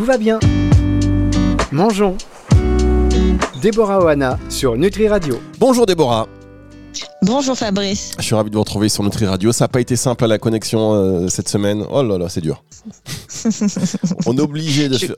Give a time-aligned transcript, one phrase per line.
[0.00, 0.40] Tout va bien.
[1.72, 2.16] Mangeons.
[3.60, 5.38] Déborah Oana sur Nutri Radio.
[5.58, 6.26] Bonjour Déborah.
[7.20, 8.12] Bonjour Fabrice.
[8.16, 9.52] Je suis ravi de vous retrouver sur Nutri Radio.
[9.52, 11.84] Ça n'a pas été simple à la connexion euh, cette semaine.
[11.92, 12.64] Oh là là, c'est dur.
[14.24, 15.16] on est obligé de Je- faire.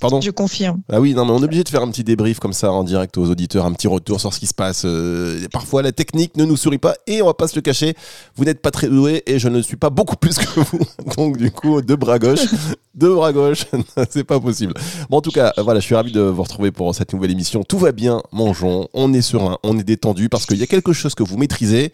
[0.00, 0.80] Pardon Je confirme.
[0.92, 2.84] Ah oui, non, mais on est obligé de faire un petit débrief comme ça en
[2.84, 4.82] direct aux auditeurs, un petit retour sur ce qui se passe.
[4.84, 7.94] Euh, parfois, la technique ne nous sourit pas et on va pas se le cacher.
[8.36, 10.80] Vous n'êtes pas très doué et je ne suis pas beaucoup plus que vous.
[11.16, 12.46] Donc, du coup, deux bras gauche,
[12.94, 13.66] deux bras gauche,
[14.10, 14.74] c'est pas possible.
[15.10, 17.64] Bon, en tout cas, voilà, je suis ravi de vous retrouver pour cette nouvelle émission.
[17.64, 20.92] Tout va bien, mangeons, on est serein, on est détendu parce qu'il y a quelque
[20.92, 21.92] chose que vous maîtrisez.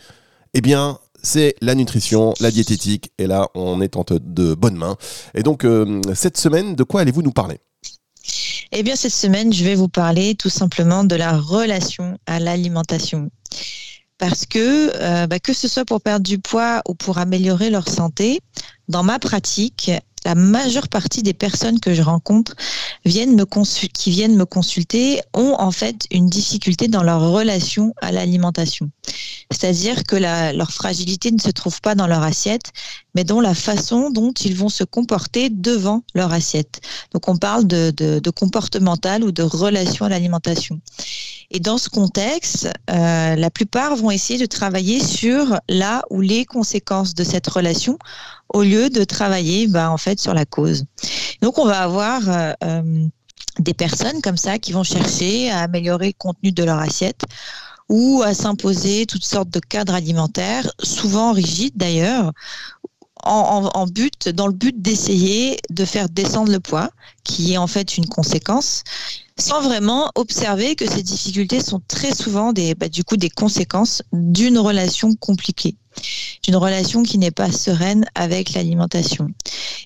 [0.52, 3.12] Eh bien, c'est la nutrition, la diététique.
[3.18, 4.96] Et là, on est en de bonnes mains.
[5.34, 7.60] Et donc, euh, cette semaine, de quoi allez-vous nous parler?
[8.72, 13.30] Eh bien, cette semaine, je vais vous parler tout simplement de la relation à l'alimentation.
[14.18, 17.88] Parce que, euh, bah, que ce soit pour perdre du poids ou pour améliorer leur
[17.88, 18.40] santé,
[18.88, 19.90] dans ma pratique,
[20.24, 22.54] la majeure partie des personnes que je rencontre
[23.04, 23.44] viennent me
[23.88, 28.90] qui viennent me consulter ont en fait une difficulté dans leur relation à l'alimentation.
[29.50, 32.72] C'est-à-dire que leur fragilité ne se trouve pas dans leur assiette,
[33.14, 36.80] mais dans la façon dont ils vont se comporter devant leur assiette.
[37.12, 40.80] Donc on parle de comportemental ou de relation à l'alimentation.
[41.54, 46.44] Et dans ce contexte, euh, la plupart vont essayer de travailler sur la ou les
[46.44, 47.96] conséquences de cette relation
[48.52, 50.84] au lieu de travailler bah, en fait sur la cause.
[51.42, 53.06] Donc on va avoir euh, euh,
[53.60, 57.22] des personnes comme ça qui vont chercher à améliorer le contenu de leur assiette
[57.88, 62.32] ou à s'imposer toutes sortes de cadres alimentaires, souvent rigides d'ailleurs,
[63.22, 66.90] en- en but, dans le but d'essayer de faire descendre le poids,
[67.22, 68.82] qui est en fait une conséquence,
[69.38, 74.02] sans vraiment observer que ces difficultés sont très souvent des, bah, du coup, des conséquences
[74.12, 75.76] d'une relation compliquée,
[76.44, 79.28] d'une relation qui n'est pas sereine avec l'alimentation.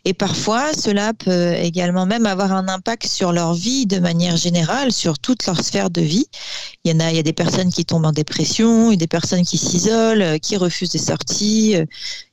[0.04, 4.92] Et parfois, cela peut également même avoir un impact sur leur vie de manière générale,
[4.92, 6.26] sur toute leur sphère de vie.
[6.84, 8.96] Il y en a, il y a des personnes qui tombent en dépression, il y
[8.96, 11.86] a des personnes qui s'isolent, euh, qui refusent des sorties, euh,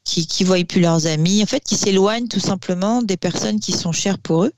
[0.03, 3.71] qui qui voient plus leurs amis, en fait, qui s'éloignent tout simplement des personnes qui
[3.71, 4.53] sont chères pour eux.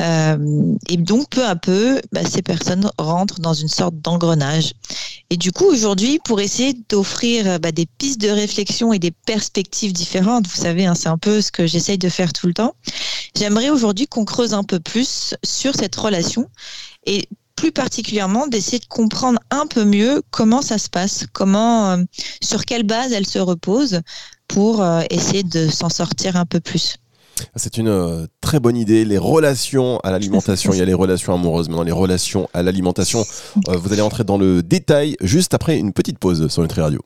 [0.00, 4.72] Euh, et donc, peu à peu, bah, ces personnes rentrent dans une sorte d'engrenage.
[5.28, 9.10] Et du coup, aujourd'hui, pour essayer d'offrir euh, bah, des pistes de réflexion et des
[9.10, 12.54] perspectives différentes, vous savez, hein, c'est un peu ce que j'essaye de faire tout le
[12.54, 12.74] temps,
[13.36, 16.48] j'aimerais aujourd'hui qu'on creuse un peu plus sur cette relation
[17.06, 22.04] et plus particulièrement d'essayer de comprendre un peu mieux comment ça se passe, comment, euh,
[22.42, 24.00] sur quelle base elle se repose
[24.48, 26.96] pour essayer de s'en sortir un peu plus.
[27.56, 29.04] C'est une euh, très bonne idée.
[29.04, 33.24] Les relations à l'alimentation, il y a les relations amoureuses, maintenant les relations à l'alimentation.
[33.68, 37.00] Euh, vous allez entrer dans le détail juste après une petite pause sur Nutri Radio.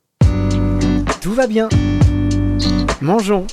[1.21, 1.69] Tout va bien.
[3.01, 3.47] Mangeons.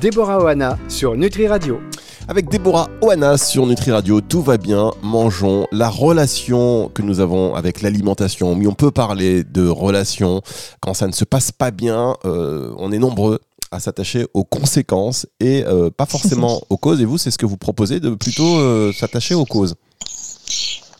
[0.00, 1.80] Déborah Oana sur Nutri Radio.
[2.26, 5.66] Avec Déborah Oana sur Nutri Radio, tout va bien, mangeons.
[5.72, 10.40] La relation que nous avons avec l'alimentation, mais on peut parler de relation
[10.80, 12.16] quand ça ne se passe pas bien.
[12.24, 13.40] euh, on est nombreux
[13.74, 17.00] à s'attacher aux conséquences et euh, pas forcément aux causes.
[17.00, 19.74] Et vous, c'est ce que vous proposez de plutôt euh, s'attacher aux causes.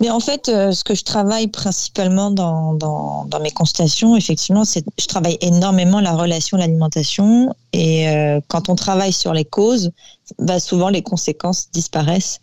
[0.00, 4.64] Mais en fait, euh, ce que je travaille principalement dans, dans, dans mes consultations, effectivement,
[4.64, 7.54] c'est je travaille énormément la relation à l'alimentation.
[7.72, 9.92] Et euh, quand on travaille sur les causes,
[10.38, 12.40] bah, souvent les conséquences disparaissent.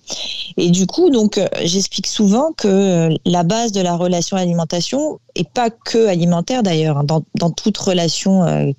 [0.57, 5.19] Et du coup, donc, euh, j'explique souvent que la base de la relation à l'alimentation,
[5.35, 8.73] et pas que alimentaire d'ailleurs, hein, dans, dans toute relation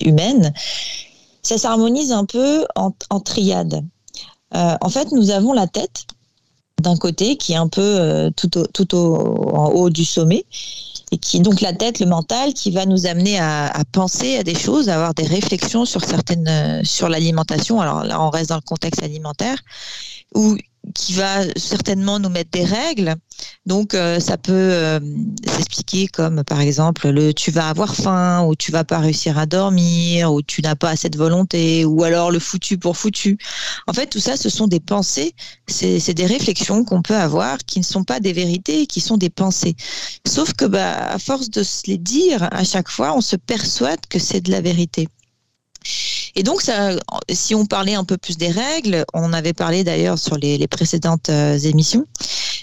[0.00, 0.52] humaine,
[1.42, 3.84] ça s'harmonise un peu en, triade.
[4.54, 6.06] Euh, en fait, nous avons la tête
[6.82, 10.44] d'un côté qui est un peu euh, tout, au, en haut du sommet
[11.12, 14.56] et qui donc la tête, le mental, qui va nous amener à, penser à des
[14.56, 17.80] choses, à avoir des réflexions sur certaines, euh, sur l'alimentation.
[17.80, 19.58] Alors là, on reste dans le contexte alimentaire,
[20.34, 20.56] ou
[20.94, 23.14] qui va certainement nous mettre des règles.
[23.66, 25.00] Donc euh, ça peut euh,
[25.46, 29.46] s'expliquer comme par exemple le tu vas avoir faim ou tu vas pas réussir à
[29.46, 33.38] dormir ou tu n'as pas assez de volonté ou alors le foutu pour foutu.
[33.86, 35.34] En fait tout ça ce sont des pensées,
[35.66, 39.30] c'est des réflexions qu'on peut avoir qui ne sont pas des vérités, qui sont des
[39.30, 39.76] pensées.
[40.26, 44.00] Sauf que bah à force de se les dire à chaque fois, on se persuade
[44.08, 45.08] que c'est de la vérité.
[46.36, 46.90] Et donc, ça,
[47.32, 50.68] si on parlait un peu plus des règles, on avait parlé d'ailleurs sur les, les
[50.68, 52.06] précédentes euh, émissions.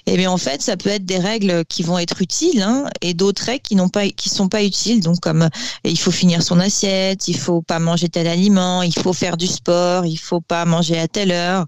[0.06, 3.14] Et bien en fait, ça peut être des règles qui vont être utiles hein, et
[3.14, 5.02] d'autres règles qui n'ont pas, qui sont pas utiles.
[5.02, 5.50] Donc comme euh,
[5.86, 9.48] il faut finir son assiette, il faut pas manger tel aliment, il faut faire du
[9.48, 11.66] sport, il faut pas manger à telle heure.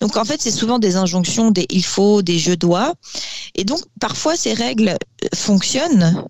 [0.00, 2.94] Donc en fait, c'est souvent des injonctions, des il faut, des je dois.
[3.54, 4.96] Et donc parfois ces règles
[5.34, 6.24] fonctionnent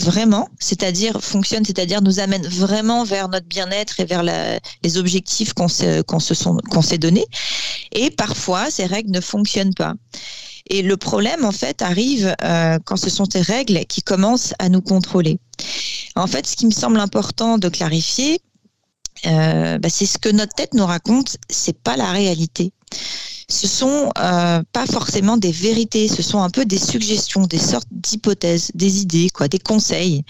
[0.00, 5.68] vraiment, c'est-à-dire fonctionne, c'est-à-dire nous amène vraiment vers notre bien-être et vers les objectifs qu'on
[5.68, 7.26] s'est qu'on se s'est donnés.
[7.92, 9.94] Et parfois, ces règles ne fonctionnent pas.
[10.70, 14.68] Et le problème, en fait, arrive euh, quand ce sont ces règles qui commencent à
[14.68, 15.38] nous contrôler.
[16.16, 18.40] En fait, ce qui me semble important de clarifier,
[19.26, 22.72] euh, bah, c'est ce que notre tête nous raconte, c'est pas la réalité.
[23.48, 27.88] Ce sont euh, pas forcément des vérités, ce sont un peu des suggestions, des sortes
[27.90, 30.22] d'hypothèses, des idées, quoi, des conseils.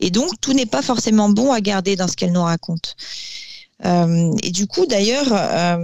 [0.00, 2.96] Et donc tout n'est pas forcément bon à garder dans ce qu'elle nous raconte.
[3.84, 5.78] Euh, et du coup, d'ailleurs,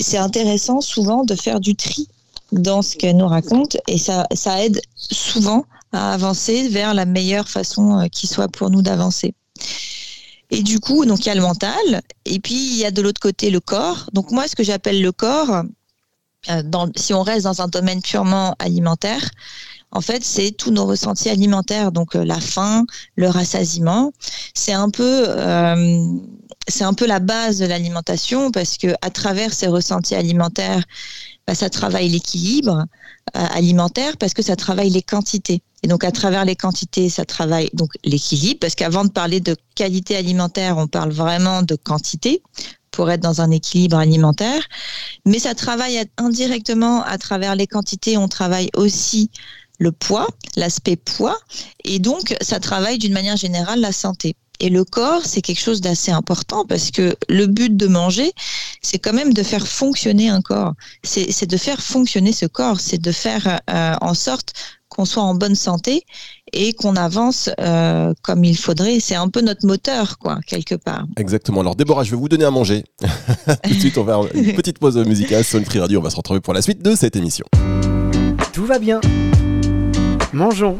[0.00, 2.08] c'est intéressant souvent de faire du tri
[2.50, 7.48] dans ce qu'elle nous raconte et ça, ça aide souvent à avancer vers la meilleure
[7.48, 9.34] façon qui soit pour nous d'avancer.
[10.50, 13.02] Et du coup, donc il y a le mental, et puis il y a de
[13.02, 14.08] l'autre côté le corps.
[14.12, 15.64] Donc moi, ce que j'appelle le corps,
[16.50, 16.62] euh,
[16.96, 19.30] si on reste dans un domaine purement alimentaire,
[19.90, 22.86] en fait, c'est tous nos ressentis alimentaires, donc euh, la faim,
[23.16, 24.12] le rassasiement.
[24.54, 26.02] C'est un peu, euh,
[26.66, 30.84] c'est un peu la base de l'alimentation parce que à travers ces ressentis alimentaires,
[31.46, 32.84] bah, ça travaille l'équilibre
[33.34, 35.62] alimentaire parce que ça travaille les quantités.
[35.82, 39.56] Et donc à travers les quantités, ça travaille donc l'équilibre parce qu'avant de parler de
[39.74, 42.42] qualité alimentaire, on parle vraiment de quantité
[42.90, 44.62] pour être dans un équilibre alimentaire.
[45.24, 48.16] Mais ça travaille indirectement à travers les quantités.
[48.16, 49.30] On travaille aussi
[49.78, 50.26] le poids,
[50.56, 51.38] l'aspect poids,
[51.84, 54.34] et donc ça travaille d'une manière générale la santé.
[54.60, 58.32] Et le corps, c'est quelque chose d'assez important parce que le but de manger,
[58.82, 60.74] c'est quand même de faire fonctionner un corps.
[61.04, 64.54] C'est de faire fonctionner ce corps, c'est de faire euh, en sorte
[64.98, 66.02] qu'on soit en bonne santé
[66.52, 68.98] et qu'on avance euh, comme il faudrait.
[68.98, 71.06] C'est un peu notre moteur, quoi, quelque part.
[71.16, 71.60] Exactement.
[71.60, 72.82] Alors, Déborah, je vais vous donner à manger.
[73.62, 75.44] Tout de suite, on va faire une petite pause musicale.
[75.44, 77.44] Son Free Radio, on va se retrouver pour la suite de cette émission.
[78.52, 79.00] Tout va bien.
[80.32, 80.78] Mangeons.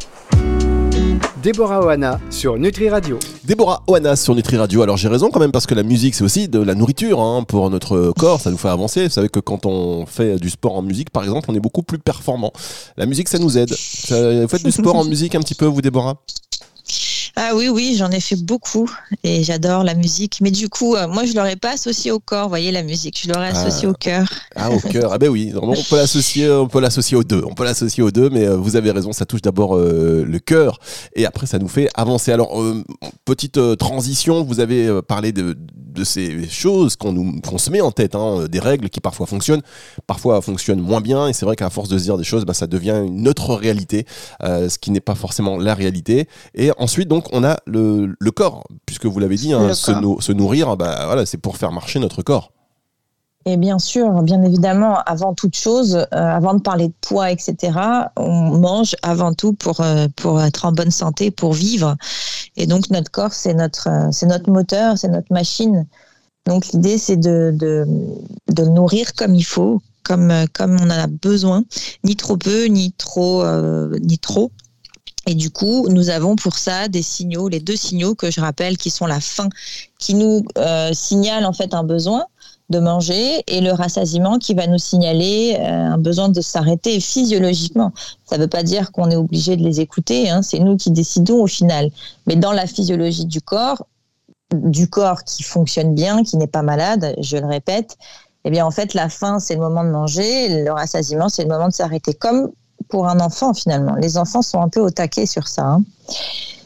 [1.43, 3.19] Déborah Oana sur Nutri Radio.
[3.45, 4.83] Déborah Oana sur Nutri Radio.
[4.83, 7.45] Alors j'ai raison quand même parce que la musique c'est aussi de la nourriture hein,
[7.45, 9.05] pour notre corps, ça nous fait avancer.
[9.05, 11.83] Vous savez que quand on fait du sport en musique par exemple, on est beaucoup
[11.83, 12.53] plus performant.
[12.97, 13.71] La musique ça nous aide.
[13.71, 16.17] vous faites du sport en musique un petit peu vous Déborah?
[17.41, 18.91] Ah oui, oui, j'en ai fait beaucoup
[19.23, 20.41] et j'adore la musique.
[20.41, 23.21] Mais du coup, euh, moi, je l'aurais pas associé au corps, voyez, la musique.
[23.23, 23.91] Je l'aurais associé ah.
[23.91, 24.29] au cœur.
[24.57, 25.13] Ah, au cœur.
[25.13, 27.45] Ah ben oui, on peut l'associer, on peut l'associer aux deux.
[27.47, 30.39] On peut l'associer aux deux, mais euh, vous avez raison, ça touche d'abord euh, le
[30.41, 30.81] cœur
[31.15, 32.33] et après ça nous fait avancer.
[32.33, 32.61] Alors,
[33.25, 37.91] petite transition, vous avez parlé de, de ces choses qu'on nous qu'on se met en
[37.91, 39.63] tête, hein, des règles qui parfois fonctionnent,
[40.07, 41.29] parfois fonctionnent moins bien.
[41.29, 43.55] Et c'est vrai qu'à force de se dire des choses, bah, ça devient une autre
[43.55, 44.07] réalité,
[44.43, 46.29] ce qui n'est pas forcément la réalité.
[46.55, 51.07] Et ensuite, donc, on a le, corps, puisque vous l'avez dit, hein, se, nourrir, bah,
[51.07, 52.53] voilà, c'est pour faire marcher notre corps.
[53.47, 57.57] Et bien sûr, bien évidemment, avant toute chose, euh, avant de parler de poids, etc.,
[58.17, 61.97] on mange avant tout pour, euh, pour être en bonne santé, pour vivre.
[62.59, 65.87] Et donc notre corps, c'est notre, euh, notre moteur, c'est notre machine.
[66.47, 67.87] Donc l'idée, c'est de, de,
[68.49, 71.65] de, le nourrir comme il faut, comme, comme on en a besoin,
[72.05, 73.45] ni trop peu, ni trop,
[74.01, 74.51] ni trop.
[75.29, 78.79] Et du coup, nous avons pour ça des signaux, les deux signaux que je rappelle,
[78.79, 79.51] qui sont la faim,
[79.99, 82.25] qui nous euh, signale en fait un besoin
[82.71, 87.93] de manger, et le rassasiement qui va nous signaler euh, un besoin de s'arrêter physiologiquement.
[88.27, 90.91] Ça ne veut pas dire qu'on est obligé de les écouter, hein, c'est nous qui
[90.91, 91.91] décidons au final.
[92.27, 93.87] Mais dans la physiologie du corps,
[94.53, 97.97] du corps qui fonctionne bien, qui n'est pas malade, je le répète,
[98.45, 101.49] eh bien en fait la faim c'est le moment de manger, le rassasiement c'est le
[101.49, 102.15] moment de s'arrêter.
[102.15, 102.51] Comme
[102.89, 103.95] pour un enfant finalement.
[103.97, 105.65] Les enfants sont un peu au taquet sur ça.
[105.65, 105.83] Hein.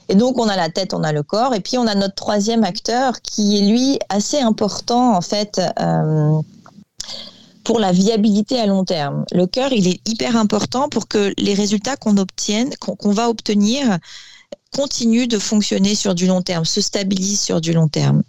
[0.09, 2.15] Et donc on a la tête, on a le corps, et puis on a notre
[2.15, 5.61] troisième acteur qui est lui assez important en fait.
[5.81, 6.41] Euh,
[7.65, 9.25] pour la viabilité à long terme.
[9.33, 13.99] Le cœur, il est hyper important pour que les résultats qu'on obtienne, qu'on va obtenir,
[14.73, 18.23] continue de fonctionner sur du long terme, se stabilise sur du long terme.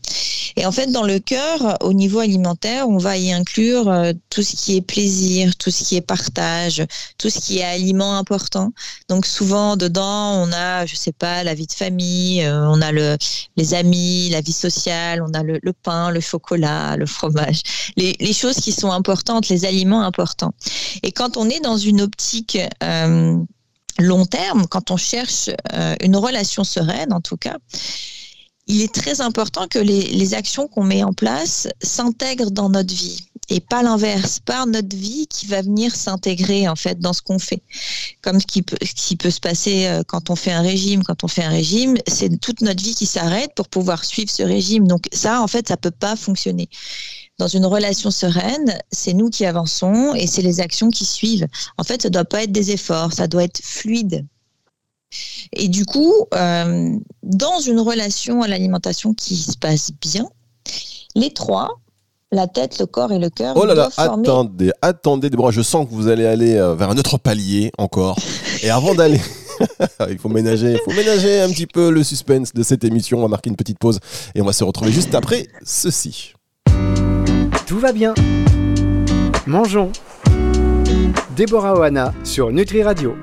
[0.56, 4.44] Et en fait, dans le cœur, au niveau alimentaire, on va y inclure euh, tout
[4.44, 6.86] ce qui est plaisir, tout ce qui est partage,
[7.18, 8.72] tout ce qui est aliment important.
[9.10, 12.92] Donc souvent, dedans, on a, je sais pas, la vie de famille, euh, on a
[12.92, 13.18] le,
[13.58, 17.62] les amis, la vie sociale, on a le, pain, le chocolat, le fromage,
[17.98, 20.54] les, les, choses qui sont importantes, les aliments importants.
[21.02, 23.38] Et quand on est dans une optique euh,
[24.04, 27.58] long terme, quand on cherche euh, une relation sereine, en tout cas,
[28.68, 33.20] il est très important que les, actions qu'on met en place s'intègrent dans notre vie
[33.50, 37.40] et pas l'inverse, pas notre vie qui va venir s'intégrer en fait dans ce qu'on
[37.40, 37.62] fait.
[38.22, 41.26] Comme ce qui peut, qui peut se passer euh, quand on fait un régime, quand
[41.26, 44.88] on fait un régime, c'est toute notre vie qui s'arrête pour pouvoir suivre ce régime.
[44.88, 46.70] Donc ça, en fait, ça peut pas fonctionner
[47.40, 51.48] dans une relation sereine, c'est nous qui avançons et c'est les actions qui suivent.
[51.78, 54.26] En fait, ça ne doit pas être des efforts, ça doit être fluide.
[55.52, 56.92] Et du coup, euh,
[57.24, 60.28] dans une relation à l'alimentation qui se passe bien,
[61.16, 61.80] les trois
[62.32, 63.56] la tête, le corps et le cœur.
[63.56, 66.90] Oh là là, former- attendez, attendez, Déborah, je sens que vous allez aller euh, vers
[66.90, 68.18] un autre palier encore.
[68.64, 69.22] Et avant d'aller,
[70.10, 73.20] il faut ménager, il faut ménager un petit peu le suspense de cette émission.
[73.20, 74.00] On va marquer une petite pause
[74.34, 76.34] et on va se retrouver juste après ceci.
[77.66, 78.14] Tout va bien.
[79.48, 79.92] Mangeons.
[81.36, 83.16] Déborah Oana sur Nutri Radio.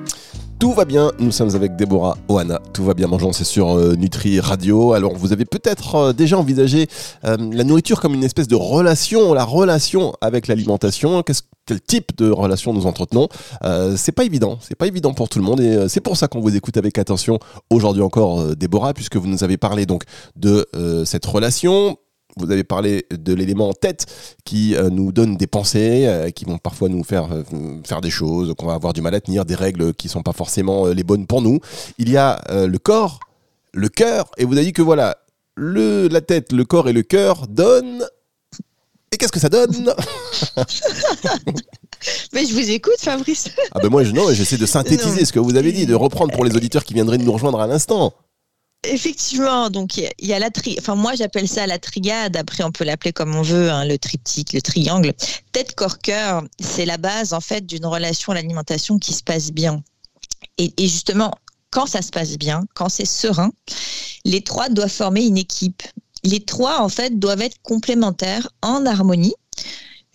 [0.59, 2.59] Tout va bien, nous sommes avec Déborah Oana.
[2.73, 4.93] Tout va bien, mangeons, c'est sur euh, Nutri Radio.
[4.93, 6.87] Alors, vous avez peut-être euh, déjà envisagé
[7.25, 11.23] euh, la nourriture comme une espèce de relation, la relation avec l'alimentation.
[11.65, 13.27] Quel type de relation nous entretenons?
[13.63, 16.27] Euh, C'est pas évident, c'est pas évident pour tout le monde et c'est pour ça
[16.27, 20.03] qu'on vous écoute avec attention aujourd'hui encore, Déborah, puisque vous nous avez parlé donc
[20.35, 20.67] de
[21.05, 21.97] cette relation.
[22.37, 24.05] Vous avez parlé de l'élément en tête
[24.45, 27.43] qui euh, nous donne des pensées, euh, qui vont parfois nous faire euh,
[27.85, 30.33] faire des choses qu'on va avoir du mal à tenir, des règles qui sont pas
[30.33, 31.59] forcément les bonnes pour nous.
[31.97, 33.19] Il y a le corps,
[33.73, 35.17] le cœur, et vous avez dit que voilà,
[35.55, 38.05] le, la tête, le corps et le cœur donnent.
[39.11, 39.93] Et qu'est-ce que ça donne?
[42.33, 43.49] Mais je vous écoute, Fabrice.
[43.73, 45.25] Ah ben moi je non, j'essaie de synthétiser Non.
[45.25, 47.59] ce que vous avez dit, de reprendre pour les auditeurs qui viendraient de nous rejoindre
[47.59, 48.13] à l'instant.
[48.83, 52.35] Effectivement, donc il y a- la tri, enfin moi j'appelle ça la triade.
[52.35, 55.13] Après on peut l'appeler comme on veut, hein, le triptyque, le triangle.
[55.51, 59.51] Tête, corps, cœur, c'est la base en fait d'une relation à l'alimentation qui se passe
[59.51, 59.83] bien.
[60.57, 61.31] Et, et justement,
[61.69, 63.51] quand ça se passe bien, quand c'est serein,
[64.25, 65.83] les trois doivent former une équipe.
[66.23, 69.35] Les trois en fait doivent être complémentaires, en harmonie,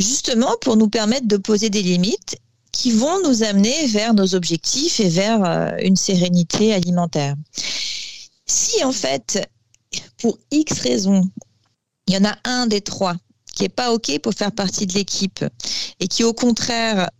[0.00, 2.36] justement pour nous permettre de poser des limites
[2.72, 7.34] qui vont nous amener vers nos objectifs et vers euh, une sérénité alimentaire.
[8.46, 9.48] Si en fait,
[10.18, 11.22] pour X raisons,
[12.06, 13.16] il y en a un des trois
[13.52, 15.44] qui est pas OK pour faire partie de l'équipe
[15.98, 17.10] et qui au contraire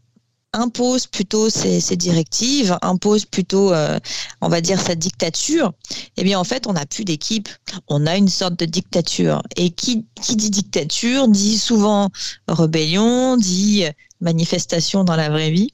[0.56, 3.98] impose plutôt ses, directives, impose plutôt, euh,
[4.40, 5.72] on va dire, sa dictature,
[6.16, 7.48] eh bien en fait, on n'a plus d'équipe,
[7.88, 9.42] on a une sorte de dictature.
[9.56, 12.10] Et qui, qui dit dictature dit souvent
[12.48, 13.84] rébellion, dit
[14.20, 15.72] manifestation dans la vraie vie.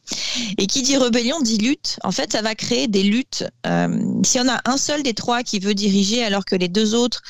[0.58, 1.98] Et qui dit rébellion dit lutte.
[2.02, 3.44] En fait, ça va créer des luttes.
[3.66, 3.88] Euh,
[4.24, 6.94] S'il y en a un seul des trois qui veut diriger alors que les deux
[6.94, 7.22] autres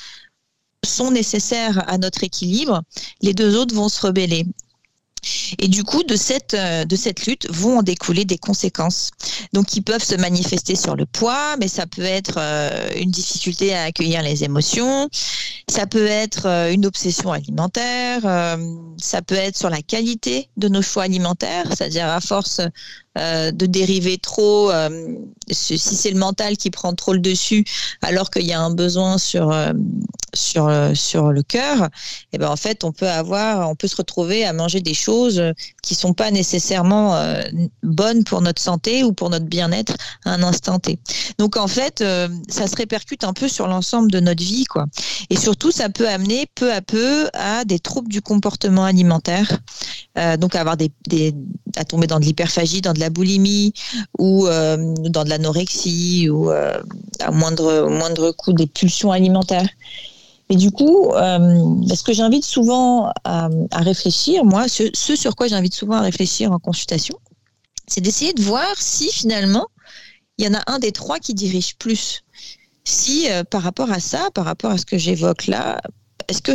[0.84, 2.82] sont nécessaires à notre équilibre,
[3.20, 4.46] les deux autres vont se rebeller.
[5.58, 9.10] Et du coup, de cette, euh, de cette lutte vont en découler des conséquences.
[9.52, 13.74] Donc, qui peuvent se manifester sur le poids, mais ça peut être euh, une difficulté
[13.74, 15.08] à accueillir les émotions,
[15.68, 18.20] ça peut être euh, une obsession alimentaire,
[18.98, 22.60] ça peut être sur la qualité de nos choix alimentaires, c'est-à-dire à force
[23.16, 24.88] de dériver trop, euh,
[25.50, 27.64] si c'est le mental qui prend trop le dessus,
[28.00, 29.72] alors qu'il y a un besoin sur euh,
[30.34, 31.90] sur euh, sur le cœur,
[32.32, 35.42] et ben en fait on peut avoir, on peut se retrouver à manger des choses
[35.82, 37.42] qui sont pas nécessairement euh,
[37.82, 40.98] bonnes pour notre santé ou pour notre bien-être à un instant T.
[41.38, 44.86] Donc en fait, euh, ça se répercute un peu sur l'ensemble de notre vie, quoi.
[45.28, 49.58] Et surtout, ça peut amener peu à peu à des troubles du comportement alimentaire,
[50.18, 50.92] euh, donc à avoir des,
[51.76, 53.72] à tomber dans de l'hyperphagie, dans de la boulimie
[54.18, 59.68] ou dans de l'anorexie ou à moindre moindre coup des pulsions alimentaires.
[60.52, 65.72] Et du coup, euh, ce que j'invite souvent à, réfléchir, moi, ce, sur quoi j'invite
[65.72, 67.18] souvent à réfléchir en consultation,
[67.88, 69.66] c'est d'essayer de voir si finalement
[70.36, 72.20] il y en a un des trois qui dirige plus.
[72.84, 75.80] Si euh, par rapport à ça, par rapport à ce que j'évoque là,
[76.28, 76.52] est-ce que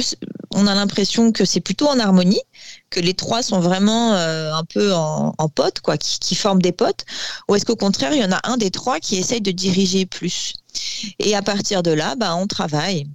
[0.54, 2.42] on a l'impression que c'est plutôt en harmonie,
[2.92, 6.72] que les trois sont vraiment euh, un peu en, potes, quoi, qui, qui forment des
[6.72, 7.04] potes,
[7.50, 10.06] ou est-ce qu'au contraire il y en a un des trois qui essaye de diriger
[10.06, 10.54] plus?
[11.18, 13.08] Et à partir de là, bah, on travaille.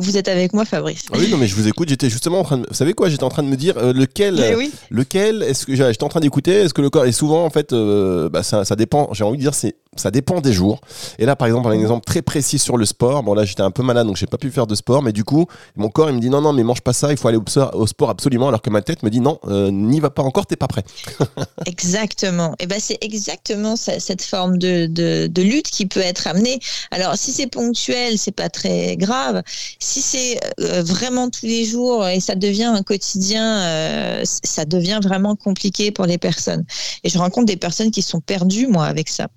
[0.00, 1.88] Vous êtes avec moi, Fabrice Ah oui, non, mais je vous écoute.
[1.88, 2.66] J'étais justement en train de.
[2.68, 4.34] Vous savez quoi J'étais en train de me dire euh, lequel.
[4.36, 4.72] Mais oui.
[4.90, 7.72] Lequel Est-ce que j'étais en train d'écouter Est-ce que le corps est souvent en fait
[7.72, 9.10] euh, bah, ça, ça dépend.
[9.12, 10.80] J'ai envie de dire c'est ça dépend des jours.
[11.18, 13.22] Et là, par exemple, un exemple très précis sur le sport.
[13.22, 15.02] Bon là, j'étais un peu malade, donc j'ai pas pu faire de sport.
[15.02, 17.10] Mais du coup, mon corps il me dit non non, mais mange pas ça.
[17.12, 18.48] Il faut aller au sport, absolument.
[18.48, 20.46] Alors que ma tête me dit non, euh, n'y va pas encore.
[20.46, 20.84] T'es pas prêt.
[21.66, 22.54] Exactement.
[22.58, 26.58] Et ben c'est exactement ça- cette forme de, de, de lutte qui peut être amenée.
[26.90, 29.42] Alors si c'est ponctuel, c'est pas très grave.
[29.78, 35.00] Si c'est euh, vraiment tous les jours et ça devient un quotidien, euh, ça devient
[35.02, 36.64] vraiment compliqué pour les personnes.
[37.04, 39.28] Et je rencontre des personnes qui sont perdues moi avec ça.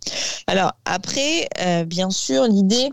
[0.48, 0.53] Alors
[0.86, 2.90] après, euh, bien sûr, l'idée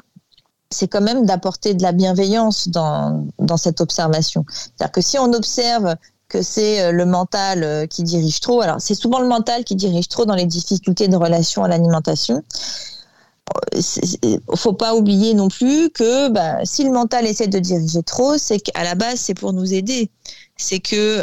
[0.73, 4.45] c'est quand même d'apporter de la bienveillance dans, dans cette observation.
[4.49, 5.97] C'est-à-dire que si on observe
[6.29, 8.63] que c'est euh, le mental euh, qui dirige trop.
[8.63, 12.43] Alors, c'est souvent le mental qui dirige trop dans les difficultés de relation à l'alimentation.
[13.79, 18.39] C'est- faut pas oublier non plus que bah, si le mental essaie de diriger trop,
[18.39, 20.09] c'est qu'à la base, c'est pour nous aider.
[20.57, 21.21] C'est que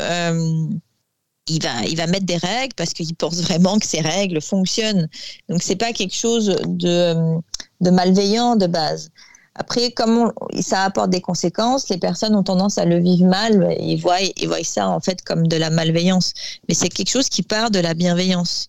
[1.48, 5.08] il va, il va mettre des règles parce qu'il pense vraiment que ces règles fonctionnent.
[5.50, 7.39] Donc, c'est pas quelque chose de,
[7.82, 9.10] de malveillant de base.
[9.56, 13.75] Après, comme ça apporte des conséquences, les personnes ont tendance à le vivre mal.
[13.80, 16.34] Ils voient, ils voient ça en fait comme de la malveillance.
[16.70, 18.68] Mais c'est quelque chose qui part de la bienveillance.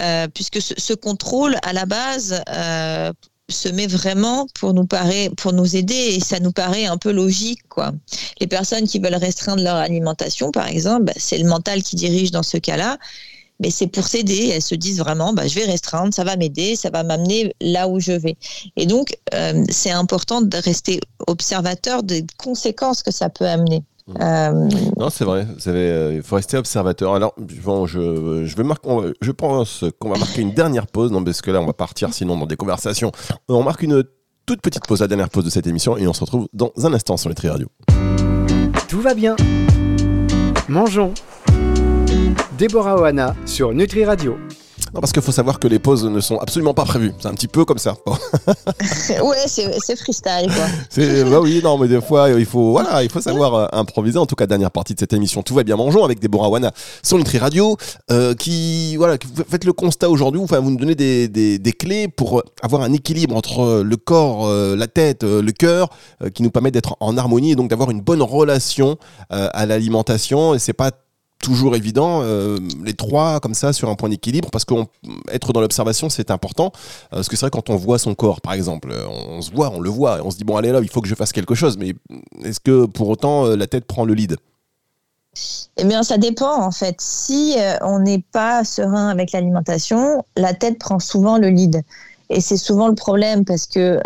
[0.00, 3.12] Euh, puisque ce, ce, contrôle, à la base, euh,
[3.48, 4.86] se met vraiment pour nous
[5.36, 7.92] pour nous aider et ça nous paraît un peu logique quoi.
[8.40, 12.30] Les personnes qui veulent restreindre leur alimentation par exemple, bah, c'est le mental qui dirige
[12.30, 12.98] dans ce cas-là,
[13.60, 14.50] mais c'est pour s'aider.
[14.52, 17.88] Elles se disent vraiment, bah, je vais restreindre, ça va m'aider, ça va m'amener là
[17.88, 18.36] où je vais.
[18.76, 23.82] Et donc euh, c'est important de rester observateur des conséquences que ça peut amener.
[24.06, 24.14] Mmh.
[24.20, 24.68] Euh...
[24.98, 25.46] Non, c'est vrai.
[25.66, 27.14] Euh, il faut rester observateur.
[27.14, 28.88] Alors, bon, je, je, vais marquer,
[29.20, 32.12] je pense qu'on va marquer une dernière pause, non, parce que là, on va partir
[32.12, 33.12] sinon dans des conversations.
[33.48, 34.04] On marque une
[34.46, 36.92] toute petite pause, la dernière pause de cette émission, et on se retrouve dans un
[36.92, 37.68] instant sur les Radio.
[38.88, 39.36] Tout va bien.
[40.68, 41.14] Mangeons.
[42.58, 44.36] Déborah Oana sur Nutri Radio.
[44.94, 47.12] Non, parce qu'il faut savoir que les pauses ne sont absolument pas prévues.
[47.18, 47.96] C'est un petit peu comme ça.
[48.06, 51.04] ouais, c'est freestyle, quoi.
[51.30, 54.18] bah oui, non, mais des fois, il faut, voilà, il faut savoir euh, improviser.
[54.18, 56.70] En tout cas, dernière partie de cette émission, tout va bien mangeons avec Deborah Wana
[57.02, 57.76] sur Nutri Radio,
[58.12, 61.72] euh, qui, voilà, vous faites le constat aujourd'hui, enfin, vous nous donnez des, des, des,
[61.72, 65.88] clés pour avoir un équilibre entre le corps, euh, la tête, le cœur,
[66.34, 68.96] qui nous permet d'être en harmonie et donc d'avoir une bonne relation
[69.30, 70.54] à l'alimentation.
[70.54, 70.92] Et c'est pas
[71.40, 76.08] toujours évident, euh, les trois comme ça sur un point d'équilibre, parce qu'être dans l'observation
[76.08, 76.72] c'est important,
[77.12, 79.50] euh, parce que c'est vrai quand on voit son corps par exemple, euh, on, se
[79.50, 81.14] voit, on le voit, et on se dit bon allez là, il faut que je
[81.14, 81.94] fasse quelque chose, mais
[82.42, 84.36] est-ce que pour autant la tête prend le lead?
[85.76, 86.96] Eh bien, ça dépend en fait.
[87.00, 91.82] Si on n'est pas serein avec l'alimentation, la tête prend souvent le lead.
[92.30, 94.00] Et c'est souvent le problème parce que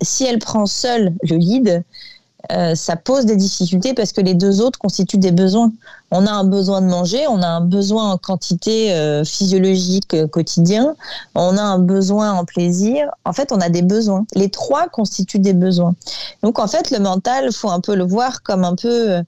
[0.00, 1.84] si elle prend seule le lead,
[2.50, 5.70] euh, ça pose des difficultés parce que les deux autres constituent des besoins.
[6.10, 10.26] On a un besoin de manger, on a un besoin en quantité euh, physiologique euh,
[10.26, 10.94] quotidien,
[11.34, 13.08] on a un besoin en plaisir.
[13.24, 14.26] En fait, on a des besoins.
[14.34, 15.94] Les trois constituent des besoins.
[16.42, 19.22] Donc, en fait, le mental, faut un peu le voir comme un peu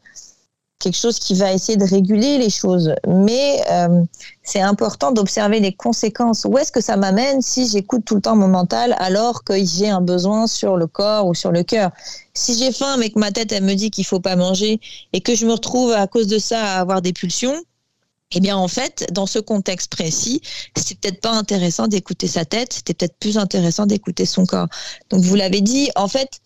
[0.85, 2.95] quelque chose qui va essayer de réguler les choses.
[3.09, 4.03] Mais euh,
[4.43, 6.45] c'est important d'observer les conséquences.
[6.45, 9.89] Où est-ce que ça m'amène si j'écoute tout le temps mon mental alors que j'ai
[9.89, 11.91] un besoin sur le corps ou sur le cœur?
[12.35, 14.79] Si j'ai faim mais que ma tête elle me dit qu'il faut pas manger
[15.13, 17.57] et que je me retrouve à cause de ça à avoir des pulsions,
[18.37, 20.41] eh bien, en fait, dans ce contexte précis,
[20.77, 24.67] c'est peut-être pas intéressant d'écouter sa tête, c'était peut-être plus intéressant d'écouter son corps.
[25.11, 26.41] Donc, vous l'avez dit, en fait,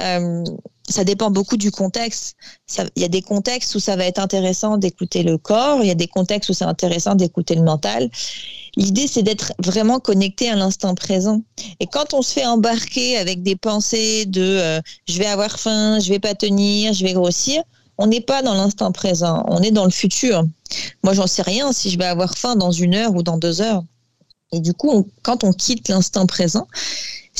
[0.00, 0.44] euh,
[0.90, 2.36] ça dépend beaucoup du contexte.
[2.96, 5.90] Il y a des contextes où ça va être intéressant d'écouter le corps, il y
[5.90, 8.10] a des contextes où c'est intéressant d'écouter le mental.
[8.76, 11.42] L'idée, c'est d'être vraiment connecté à l'instant présent.
[11.80, 15.98] Et quand on se fait embarquer avec des pensées de euh, je vais avoir faim,
[16.00, 17.62] je vais pas tenir, je vais grossir,
[17.98, 20.44] on n'est pas dans l'instant présent, on est dans le futur.
[21.02, 23.60] Moi, j'en sais rien si je vais avoir faim dans une heure ou dans deux
[23.60, 23.82] heures.
[24.52, 26.66] Et du coup, quand on quitte l'instant présent,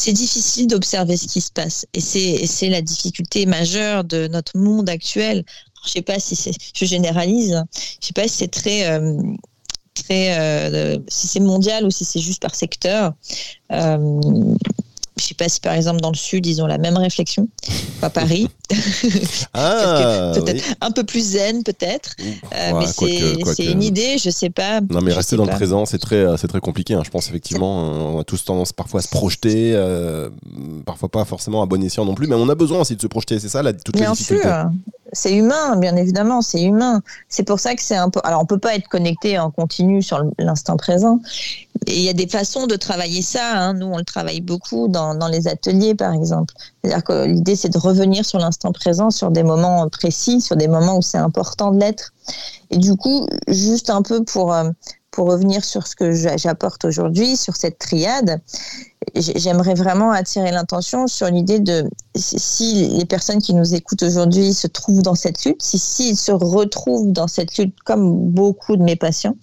[0.00, 1.86] c'est difficile d'observer ce qui se passe.
[1.92, 5.44] Et c'est la difficulté majeure de notre monde actuel.
[5.84, 7.62] Je sais pas si c'est, je généralise,
[8.00, 9.20] je sais pas si c'est très, euh,
[9.94, 13.12] très, euh, si c'est mondial ou si c'est juste par secteur.
[13.72, 14.20] Euh,
[15.20, 17.48] je sais pas si par exemple dans le sud ils ont la même réflexion,
[18.00, 18.48] pas Paris.
[19.54, 22.14] ah, peut-être un peu plus zen peut-être,
[22.54, 24.80] euh, mais c'est une idée, je sais pas.
[24.80, 26.94] Non mais rester dans le présent c'est très c'est très compliqué.
[26.94, 27.02] Hein.
[27.04, 30.30] Je pense effectivement on a tous tendance parfois à se projeter, euh,
[30.86, 33.06] parfois pas forcément à bon escient non plus, mais on a besoin aussi de se
[33.06, 33.38] projeter.
[33.38, 34.42] C'est ça la toute Bien la difficulté.
[34.42, 34.70] Sûr
[35.12, 37.02] c'est humain, bien évidemment, c'est humain.
[37.28, 38.20] C'est pour ça que c'est un peu.
[38.24, 41.20] Alors, on peut pas être connecté en continu sur l'instant présent.
[41.86, 43.58] Il y a des façons de travailler ça.
[43.58, 43.74] Hein.
[43.74, 46.54] Nous, on le travaille beaucoup dans les ateliers, par exemple.
[46.82, 50.68] C'est-à-dire que l'idée, c'est de revenir sur l'instant présent, sur des moments précis, sur des
[50.68, 52.12] moments où c'est important de l'être.
[52.70, 54.70] Et du coup, juste un peu pour euh,
[55.10, 58.40] pour revenir sur ce que j'apporte aujourd'hui, sur cette triade,
[59.14, 64.68] j'aimerais vraiment attirer l'intention sur l'idée de si les personnes qui nous écoutent aujourd'hui se
[64.68, 68.96] trouvent dans cette lutte, si s'ils se retrouvent dans cette lutte comme beaucoup de mes
[68.96, 69.36] patients,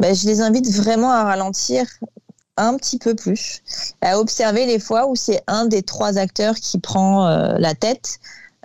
[0.00, 1.86] ben je les invite vraiment à ralentir
[2.56, 3.62] un petit peu plus,
[4.00, 8.18] à observer les fois où c'est un des trois acteurs qui prend euh, la tête.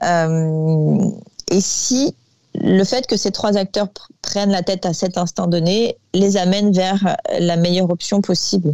[0.04, 1.10] Euh,
[1.49, 2.15] et si
[2.56, 3.88] le fait que ces trois acteurs
[4.21, 8.73] prennent la tête à cet instant donné les amène vers la meilleure option possible.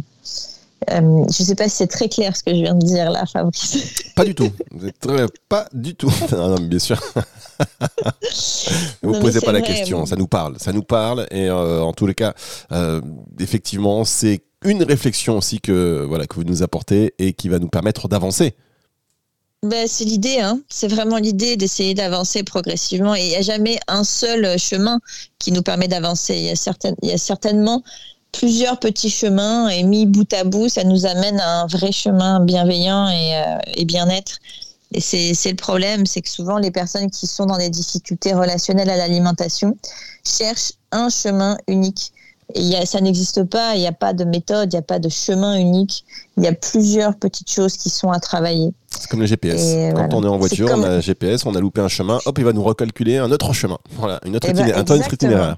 [0.90, 3.10] Euh, je ne sais pas si c'est très clair ce que je viens de dire
[3.10, 4.04] là, Fabrice.
[4.14, 4.50] Pas du tout.
[5.48, 6.12] Pas du tout.
[6.32, 7.00] non, bien sûr.
[9.02, 10.06] vous ne posez pas la question.
[10.06, 10.56] Ça nous parle.
[10.58, 11.26] Ça nous parle.
[11.30, 12.34] Et euh, en tous les cas,
[12.72, 13.00] euh,
[13.40, 17.68] effectivement, c'est une réflexion aussi que, voilà, que vous nous apportez et qui va nous
[17.68, 18.54] permettre d'avancer
[19.64, 20.60] ben, c'est l'idée, hein.
[20.68, 23.16] c'est vraiment l'idée d'essayer d'avancer progressivement.
[23.16, 25.00] Et il n'y a jamais un seul chemin
[25.40, 26.36] qui nous permet d'avancer.
[26.36, 27.82] Il, y a il y a certainement
[28.32, 32.40] plusieurs petits chemins et mis bout à bout, ça nous amène à un vrai chemin
[32.40, 34.38] bienveillant et, euh, et bien-être.
[34.92, 38.88] Et c'est le problème, c'est que souvent les personnes qui sont dans des difficultés relationnelles
[38.88, 39.76] à l'alimentation
[40.24, 42.12] cherchent un chemin unique.
[42.54, 44.82] Et y a, ça n'existe pas, il n'y a pas de méthode, il n'y a
[44.82, 46.04] pas de chemin unique.
[46.38, 48.72] Il y a plusieurs petites choses qui sont à travailler.
[48.88, 49.94] C'est comme le GPS.
[49.94, 52.38] Quand on est en voiture, on a un GPS, on a loupé un chemin, hop,
[52.38, 53.76] il va nous recalculer un autre chemin.
[53.90, 55.56] Voilà, une autre itinéraire, un autre itinéraire.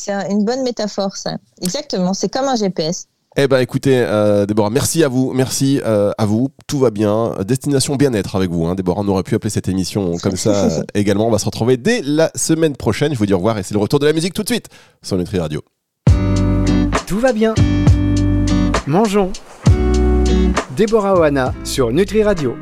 [0.00, 1.36] C'est un- une bonne métaphore, ça.
[1.62, 3.06] Exactement, c'est comme un GPS.
[3.36, 7.34] Eh ben écoutez, euh, Déborah, merci à vous, merci euh, à vous, tout va bien.
[7.46, 9.00] Destination bien-être avec vous, hein, Déborah.
[9.04, 11.26] On aurait pu appeler cette émission comme ça euh, également.
[11.28, 13.12] On va se retrouver dès la semaine prochaine.
[13.12, 14.68] Je vous dis au revoir et c'est le retour de la musique tout de suite
[15.02, 15.62] sur Nutri Radio.
[17.06, 17.54] Tout va bien.
[18.86, 19.30] Mangeons.
[20.76, 22.54] Déborah Oana sur Nutri Radio.